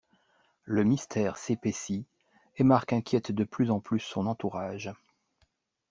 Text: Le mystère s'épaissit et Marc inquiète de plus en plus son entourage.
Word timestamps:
Le 0.63 0.83
mystère 0.83 1.37
s'épaissit 1.37 2.07
et 2.57 2.63
Marc 2.63 2.91
inquiète 2.91 3.31
de 3.31 3.43
plus 3.43 3.69
en 3.69 3.79
plus 3.79 3.99
son 3.99 4.25
entourage. 4.25 4.91